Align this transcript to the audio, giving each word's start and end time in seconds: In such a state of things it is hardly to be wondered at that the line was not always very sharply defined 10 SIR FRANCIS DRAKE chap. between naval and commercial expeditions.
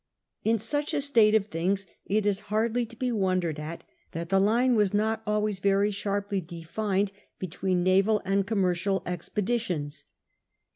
In 0.43 0.57
such 0.57 0.95
a 0.95 0.99
state 0.99 1.35
of 1.35 1.45
things 1.45 1.85
it 2.07 2.25
is 2.25 2.39
hardly 2.49 2.87
to 2.87 2.95
be 2.95 3.11
wondered 3.11 3.59
at 3.59 3.83
that 4.13 4.29
the 4.29 4.39
line 4.39 4.73
was 4.75 4.95
not 4.95 5.21
always 5.27 5.59
very 5.59 5.91
sharply 5.91 6.41
defined 6.41 7.09
10 7.09 7.13
SIR 7.13 7.19
FRANCIS 7.19 7.21
DRAKE 7.21 7.27
chap. 7.35 7.39
between 7.39 7.83
naval 7.83 8.21
and 8.25 8.47
commercial 8.47 9.03
expeditions. 9.05 10.05